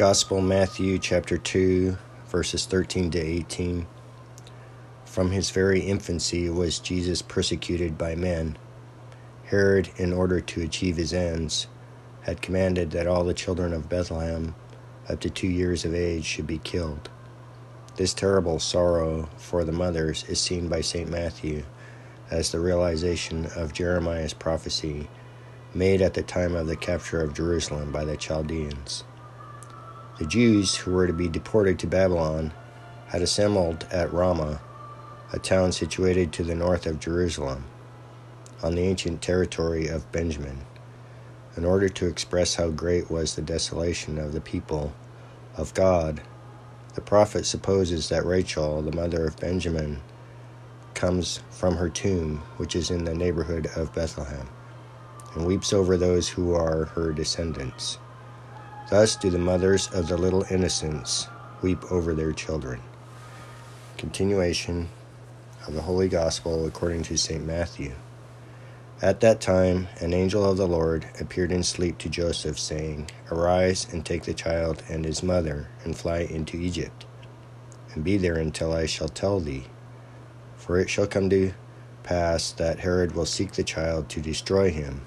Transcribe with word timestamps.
Gospel 0.00 0.40
Matthew 0.40 0.98
chapter 0.98 1.36
2 1.36 1.98
verses 2.26 2.64
13 2.64 3.10
to 3.10 3.18
18 3.18 3.86
From 5.04 5.30
his 5.30 5.50
very 5.50 5.80
infancy 5.80 6.48
was 6.48 6.78
Jesus 6.78 7.20
persecuted 7.20 7.98
by 7.98 8.14
men. 8.14 8.56
Herod 9.44 9.90
in 9.98 10.14
order 10.14 10.40
to 10.40 10.62
achieve 10.62 10.96
his 10.96 11.12
ends 11.12 11.66
had 12.22 12.40
commanded 12.40 12.92
that 12.92 13.06
all 13.06 13.24
the 13.24 13.34
children 13.34 13.74
of 13.74 13.90
Bethlehem 13.90 14.54
up 15.06 15.20
to 15.20 15.28
2 15.28 15.46
years 15.46 15.84
of 15.84 15.94
age 15.94 16.24
should 16.24 16.46
be 16.46 16.56
killed. 16.56 17.10
This 17.96 18.14
terrible 18.14 18.58
sorrow 18.58 19.28
for 19.36 19.64
the 19.64 19.70
mothers 19.70 20.24
is 20.30 20.40
seen 20.40 20.68
by 20.68 20.80
St 20.80 21.10
Matthew 21.10 21.64
as 22.30 22.52
the 22.52 22.60
realization 22.60 23.48
of 23.54 23.74
Jeremiah's 23.74 24.32
prophecy 24.32 25.08
made 25.74 26.00
at 26.00 26.14
the 26.14 26.22
time 26.22 26.54
of 26.54 26.68
the 26.68 26.76
capture 26.76 27.20
of 27.20 27.34
Jerusalem 27.34 27.92
by 27.92 28.06
the 28.06 28.16
Chaldeans 28.16 29.04
the 30.20 30.26
Jews 30.26 30.76
who 30.76 30.90
were 30.90 31.06
to 31.06 31.14
be 31.14 31.28
deported 31.28 31.78
to 31.78 31.86
Babylon 31.86 32.52
had 33.06 33.22
assembled 33.22 33.86
at 33.90 34.12
Ramah, 34.12 34.60
a 35.32 35.38
town 35.38 35.72
situated 35.72 36.30
to 36.34 36.44
the 36.44 36.54
north 36.54 36.84
of 36.84 37.00
Jerusalem, 37.00 37.64
on 38.62 38.74
the 38.74 38.82
ancient 38.82 39.22
territory 39.22 39.86
of 39.86 40.12
Benjamin, 40.12 40.66
in 41.56 41.64
order 41.64 41.88
to 41.88 42.06
express 42.06 42.56
how 42.56 42.68
great 42.68 43.10
was 43.10 43.34
the 43.34 43.40
desolation 43.40 44.18
of 44.18 44.34
the 44.34 44.42
people 44.42 44.92
of 45.56 45.72
God. 45.72 46.20
The 46.96 47.00
prophet 47.00 47.46
supposes 47.46 48.10
that 48.10 48.26
Rachel, 48.26 48.82
the 48.82 48.94
mother 48.94 49.26
of 49.26 49.40
Benjamin, 49.40 50.02
comes 50.92 51.40
from 51.48 51.76
her 51.76 51.88
tomb, 51.88 52.42
which 52.58 52.76
is 52.76 52.90
in 52.90 53.04
the 53.04 53.14
neighborhood 53.14 53.70
of 53.74 53.94
Bethlehem, 53.94 54.50
and 55.34 55.46
weeps 55.46 55.72
over 55.72 55.96
those 55.96 56.28
who 56.28 56.54
are 56.54 56.84
her 56.94 57.10
descendants. 57.10 57.96
Thus 58.90 59.14
do 59.14 59.30
the 59.30 59.38
mothers 59.38 59.86
of 59.92 60.08
the 60.08 60.16
little 60.16 60.44
innocents 60.50 61.28
weep 61.62 61.92
over 61.92 62.12
their 62.12 62.32
children. 62.32 62.80
Continuation 63.96 64.88
of 65.64 65.74
the 65.74 65.82
Holy 65.82 66.08
Gospel 66.08 66.66
according 66.66 67.04
to 67.04 67.16
St. 67.16 67.46
Matthew. 67.46 67.92
At 69.00 69.20
that 69.20 69.40
time, 69.40 69.86
an 70.00 70.12
angel 70.12 70.44
of 70.44 70.56
the 70.56 70.66
Lord 70.66 71.06
appeared 71.20 71.52
in 71.52 71.62
sleep 71.62 71.98
to 71.98 72.08
Joseph, 72.08 72.58
saying, 72.58 73.12
Arise 73.30 73.86
and 73.92 74.04
take 74.04 74.24
the 74.24 74.34
child 74.34 74.82
and 74.88 75.04
his 75.04 75.22
mother, 75.22 75.68
and 75.84 75.96
fly 75.96 76.18
into 76.18 76.56
Egypt, 76.56 77.06
and 77.94 78.02
be 78.02 78.16
there 78.16 78.38
until 78.38 78.72
I 78.72 78.86
shall 78.86 79.08
tell 79.08 79.38
thee. 79.38 79.66
For 80.56 80.80
it 80.80 80.90
shall 80.90 81.06
come 81.06 81.30
to 81.30 81.52
pass 82.02 82.50
that 82.50 82.80
Herod 82.80 83.12
will 83.12 83.24
seek 83.24 83.52
the 83.52 83.62
child 83.62 84.08
to 84.08 84.20
destroy 84.20 84.70
him 84.70 85.06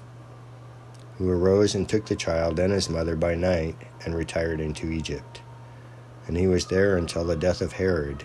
who 1.16 1.30
arose 1.30 1.74
and 1.74 1.88
took 1.88 2.06
the 2.06 2.16
child 2.16 2.58
and 2.58 2.72
his 2.72 2.90
mother 2.90 3.14
by 3.14 3.34
night 3.34 3.76
and 4.04 4.14
retired 4.14 4.60
into 4.60 4.90
Egypt. 4.90 5.40
And 6.26 6.36
he 6.36 6.46
was 6.46 6.66
there 6.66 6.96
until 6.96 7.24
the 7.24 7.36
death 7.36 7.60
of 7.60 7.74
Herod, 7.74 8.24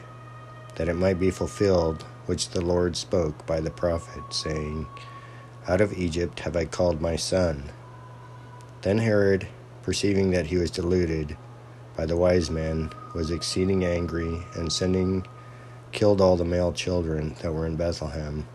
that 0.75 0.89
it 0.89 0.95
might 0.95 1.19
be 1.19 1.31
fulfilled 1.31 2.03
which 2.25 2.49
the 2.49 2.61
Lord 2.61 2.95
spoke 2.95 3.45
by 3.45 3.59
the 3.59 3.71
prophet, 3.71 4.33
saying, 4.33 4.87
Out 5.67 5.81
of 5.81 5.93
Egypt 5.93 6.39
have 6.41 6.55
I 6.55 6.65
called 6.65 7.01
my 7.01 7.15
son. 7.15 7.71
Then 8.81 8.99
Herod, 8.99 9.47
perceiving 9.83 10.31
that 10.31 10.47
he 10.47 10.57
was 10.57 10.71
deluded 10.71 11.37
by 11.95 12.05
the 12.05 12.17
wise 12.17 12.49
men, 12.49 12.91
was 13.13 13.31
exceeding 13.31 13.83
angry, 13.83 14.43
and 14.55 14.71
sending 14.71 15.25
killed 15.91 16.21
all 16.21 16.37
the 16.37 16.45
male 16.45 16.71
children 16.71 17.35
that 17.41 17.53
were 17.53 17.65
in 17.65 17.75
Bethlehem 17.75 18.47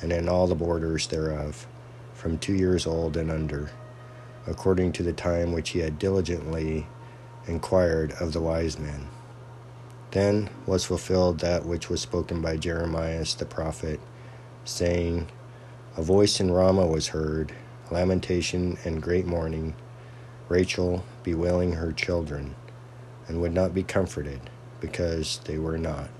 and 0.00 0.12
in 0.12 0.28
all 0.28 0.46
the 0.46 0.54
borders 0.54 1.06
thereof 1.06 1.66
from 2.14 2.38
two 2.38 2.54
years 2.54 2.86
old 2.86 3.16
and 3.16 3.30
under, 3.30 3.70
according 4.46 4.92
to 4.92 5.02
the 5.02 5.12
time 5.12 5.52
which 5.52 5.70
he 5.70 5.80
had 5.80 5.98
diligently 5.98 6.86
inquired 7.46 8.12
of 8.12 8.32
the 8.32 8.40
wise 8.40 8.78
men. 8.78 9.08
Then 10.12 10.48
was 10.64 10.84
fulfilled 10.84 11.40
that 11.40 11.66
which 11.66 11.90
was 11.90 12.00
spoken 12.00 12.40
by 12.40 12.56
Jeremiah 12.56 13.24
the 13.36 13.44
prophet, 13.44 14.00
saying, 14.64 15.28
A 15.96 16.02
voice 16.02 16.40
in 16.40 16.52
Ramah 16.52 16.86
was 16.86 17.08
heard, 17.08 17.52
lamentation 17.90 18.78
and 18.84 19.02
great 19.02 19.26
mourning, 19.26 19.74
Rachel 20.48 21.04
bewailing 21.22 21.72
her 21.72 21.92
children, 21.92 22.54
and 23.26 23.40
would 23.40 23.52
not 23.52 23.74
be 23.74 23.82
comforted, 23.82 24.50
because 24.80 25.40
they 25.44 25.58
were 25.58 25.78
not. 25.78 26.10